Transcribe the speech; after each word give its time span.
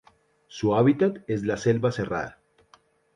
Su 0.47 0.73
hábitat 0.73 1.19
es 1.27 1.43
la 1.43 1.57
selva 1.57 1.91
cerrada. 1.91 2.39